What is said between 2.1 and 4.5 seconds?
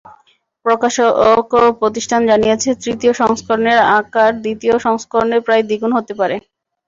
জানিয়েছে, তৃতীয় সংস্করণের আকার